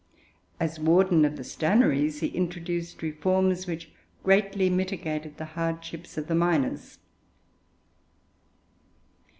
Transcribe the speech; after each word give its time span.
As 0.59 0.79
Warden 0.79 1.25
of 1.25 1.37
the 1.37 1.43
Stannaries 1.43 2.21
he 2.21 2.29
introduced 2.29 3.03
reforms 3.03 3.67
which 3.67 3.91
greatly 4.23 4.67
mitigated 4.67 5.37
the 5.37 5.45
hardships 5.53 6.17
of 6.17 6.25
the 6.27 6.33
miners. 6.33 6.97